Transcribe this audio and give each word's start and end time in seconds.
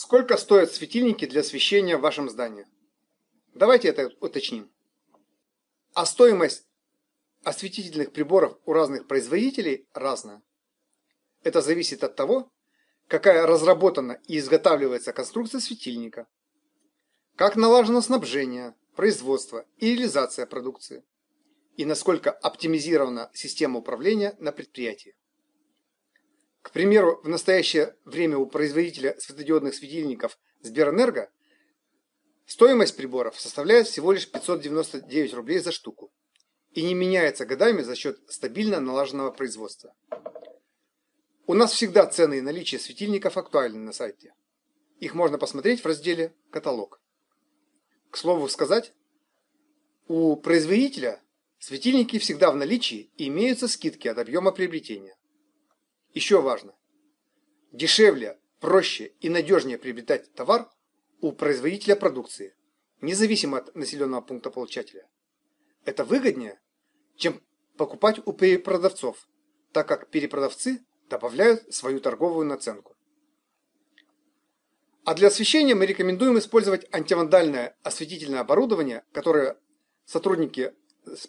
Сколько 0.00 0.36
стоят 0.36 0.72
светильники 0.72 1.26
для 1.26 1.40
освещения 1.40 1.96
в 1.96 2.02
вашем 2.02 2.30
здании? 2.30 2.68
Давайте 3.52 3.88
это 3.88 4.12
уточним. 4.20 4.70
А 5.92 6.06
стоимость 6.06 6.68
осветительных 7.42 8.12
приборов 8.12 8.56
у 8.64 8.74
разных 8.74 9.08
производителей 9.08 9.88
разная. 9.92 10.40
Это 11.42 11.62
зависит 11.62 12.04
от 12.04 12.14
того, 12.14 12.52
какая 13.08 13.44
разработана 13.44 14.20
и 14.28 14.38
изготавливается 14.38 15.12
конструкция 15.12 15.60
светильника, 15.60 16.28
как 17.34 17.56
налажено 17.56 18.00
снабжение, 18.00 18.76
производство 18.94 19.66
и 19.78 19.96
реализация 19.96 20.46
продукции, 20.46 21.02
и 21.76 21.84
насколько 21.84 22.30
оптимизирована 22.30 23.32
система 23.34 23.80
управления 23.80 24.36
на 24.38 24.52
предприятии. 24.52 25.16
К 26.62 26.70
примеру, 26.70 27.20
в 27.22 27.28
настоящее 27.28 27.96
время 28.04 28.38
у 28.38 28.46
производителя 28.46 29.18
светодиодных 29.18 29.74
светильников 29.74 30.38
Сберэнерго 30.60 31.30
стоимость 32.46 32.96
приборов 32.96 33.40
составляет 33.40 33.86
всего 33.86 34.12
лишь 34.12 34.30
599 34.30 35.34
рублей 35.34 35.60
за 35.60 35.72
штуку 35.72 36.12
и 36.72 36.82
не 36.82 36.94
меняется 36.94 37.46
годами 37.46 37.82
за 37.82 37.94
счет 37.94 38.18
стабильно 38.28 38.80
налаженного 38.80 39.30
производства. 39.30 39.94
У 41.46 41.54
нас 41.54 41.72
всегда 41.72 42.06
цены 42.06 42.38
и 42.38 42.42
наличие 42.42 42.78
светильников 42.78 43.36
актуальны 43.36 43.78
на 43.78 43.92
сайте. 43.92 44.34
Их 45.00 45.14
можно 45.14 45.38
посмотреть 45.38 45.82
в 45.82 45.86
разделе 45.86 46.34
«Каталог». 46.50 47.00
К 48.10 48.16
слову 48.16 48.48
сказать, 48.48 48.92
у 50.08 50.36
производителя 50.36 51.22
светильники 51.58 52.18
всегда 52.18 52.50
в 52.50 52.56
наличии 52.56 53.10
и 53.16 53.28
имеются 53.28 53.68
скидки 53.68 54.08
от 54.08 54.18
объема 54.18 54.52
приобретения. 54.52 55.17
Еще 56.14 56.40
важно. 56.40 56.74
Дешевле, 57.72 58.38
проще 58.60 59.12
и 59.20 59.28
надежнее 59.28 59.78
приобретать 59.78 60.32
товар 60.34 60.70
у 61.20 61.32
производителя 61.32 61.96
продукции, 61.96 62.56
независимо 63.00 63.58
от 63.58 63.74
населенного 63.74 64.20
пункта 64.20 64.50
получателя. 64.50 65.08
Это 65.84 66.04
выгоднее, 66.04 66.60
чем 67.16 67.42
покупать 67.76 68.20
у 68.26 68.32
перепродавцов, 68.32 69.28
так 69.72 69.86
как 69.86 70.10
перепродавцы 70.10 70.84
добавляют 71.08 71.74
свою 71.74 72.00
торговую 72.00 72.46
наценку. 72.46 72.96
А 75.04 75.14
для 75.14 75.28
освещения 75.28 75.74
мы 75.74 75.86
рекомендуем 75.86 76.38
использовать 76.38 76.86
антивандальное 76.92 77.76
осветительное 77.82 78.40
оборудование, 78.40 79.04
которое 79.12 79.58
сотрудники 80.04 80.74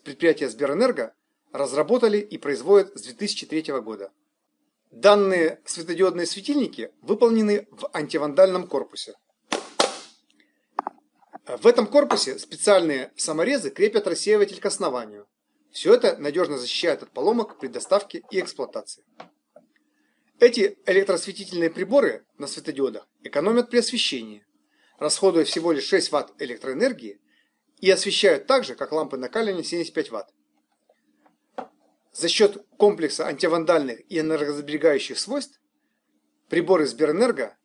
предприятия 0.03 0.49
Сберэнерго 0.49 1.13
разработали 1.53 2.17
и 2.17 2.37
производят 2.37 2.97
с 2.97 3.03
2003 3.03 3.79
года. 3.79 4.11
Данные 4.91 5.61
светодиодные 5.65 6.25
светильники 6.25 6.91
выполнены 7.01 7.67
в 7.69 7.89
антивандальном 7.93 8.67
корпусе. 8.67 9.13
В 11.45 11.67
этом 11.67 11.85
корпусе 11.85 12.39
специальные 12.39 13.11
саморезы 13.15 13.69
крепят 13.69 14.07
рассеиватель 14.07 14.59
к 14.59 14.65
основанию. 14.65 15.27
Все 15.71 15.93
это 15.93 16.17
надежно 16.17 16.57
защищает 16.57 17.03
от 17.03 17.11
поломок 17.11 17.59
при 17.59 17.67
доставке 17.67 18.23
и 18.31 18.39
эксплуатации. 18.39 19.03
Эти 20.39 20.79
электросветительные 20.87 21.69
приборы 21.69 22.25
на 22.37 22.47
светодиодах 22.47 23.07
экономят 23.21 23.69
при 23.69 23.79
освещении, 23.79 24.45
расходуя 24.97 25.43
всего 25.43 25.71
лишь 25.71 25.85
6 25.85 26.11
Вт 26.11 26.33
электроэнергии 26.39 27.21
и 27.79 27.91
освещают 27.91 28.47
так 28.47 28.63
же, 28.63 28.75
как 28.75 28.91
лампы 28.91 29.17
накаливания 29.17 29.63
75 29.63 30.11
Вт. 30.11 30.33
За 32.19 32.27
счет 32.27 32.57
комплекса 32.75 33.27
антивандальных 33.27 34.01
и 34.11 34.19
энергосберегающих 34.19 35.17
свойств 35.17 35.61
приборы 36.49 36.85
Сберэнерго 36.85 37.57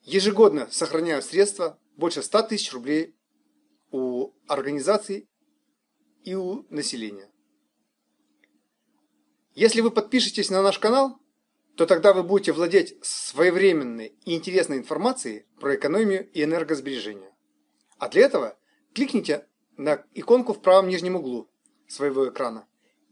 ежегодно 0.00 0.66
сохраняют 0.70 1.26
средства 1.26 1.78
больше 1.94 2.22
100 2.22 2.42
тысяч 2.44 2.72
рублей 2.72 3.14
у 3.90 4.30
организаций 4.46 5.28
и 6.24 6.34
у 6.34 6.64
населения. 6.70 7.30
Если 9.54 9.82
вы 9.82 9.90
подпишетесь 9.90 10.48
на 10.48 10.62
наш 10.62 10.78
канал, 10.78 11.20
то 11.76 11.84
тогда 11.84 12.14
вы 12.14 12.22
будете 12.22 12.52
владеть 12.52 12.96
своевременной 13.02 14.16
и 14.24 14.34
интересной 14.34 14.78
информацией 14.78 15.44
про 15.60 15.74
экономию 15.74 16.26
и 16.32 16.42
энергосбережение. 16.42 17.34
А 17.98 18.08
для 18.08 18.22
этого 18.22 18.58
кликните 18.94 19.46
на 19.76 20.02
иконку 20.14 20.54
в 20.54 20.62
правом 20.62 20.88
нижнем 20.88 21.16
углу 21.16 21.50
своего 21.88 22.26
экрана 22.26 22.66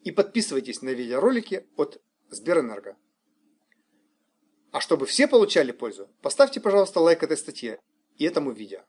и 0.06 0.12
подписывайтесь 0.12 0.82
на 0.82 0.90
видеоролики 0.90 1.66
от 1.74 2.00
Сберэнерго. 2.30 2.96
А 4.70 4.80
чтобы 4.80 5.04
все 5.04 5.26
получали 5.26 5.72
пользу, 5.72 6.08
поставьте, 6.22 6.60
пожалуйста, 6.60 7.00
лайк 7.00 7.24
этой 7.24 7.36
статье 7.36 7.80
и 8.14 8.24
этому 8.24 8.52
видео. 8.52 8.82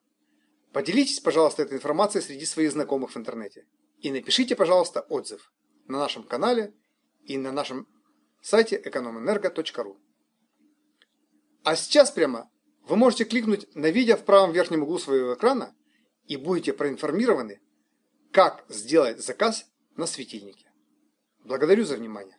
Поделитесь, 0.74 1.20
пожалуйста, 1.20 1.64
этой 1.64 1.78
информацией 1.78 2.24
среди 2.24 2.46
своих 2.46 2.72
знакомых 2.72 3.10
в 3.10 3.18
интернете. 3.18 3.66
И 3.98 4.12
напишите, 4.12 4.56
пожалуйста, 4.56 5.02
отзыв 5.10 5.52
на 5.88 5.98
нашем 5.98 6.22
канале 6.22 6.76
и 7.24 7.36
на 7.40 7.52
нашем 7.52 7.88
сайте 8.44 8.80
экономэнерго.ру. 8.86 9.98
А 11.64 11.76
сейчас 11.76 12.12
прямо 12.12 12.48
вы 12.84 12.96
можете 12.96 13.26
кликнуть 13.26 13.76
на 13.76 13.88
видео 13.88 14.18
в 14.18 14.24
правом 14.24 14.52
верхнем 14.52 14.84
углу 14.84 15.00
своего 15.00 15.34
экрана 15.34 15.76
и 16.28 16.38
будете 16.38 16.74
проинформированы, 16.74 17.60
как 18.32 18.66
сделать 18.70 19.26
заказ 19.26 19.66
на 19.96 20.06
светильнике. 20.06 20.67
Благодарю 21.44 21.86
за 21.86 21.96
внимание. 21.96 22.38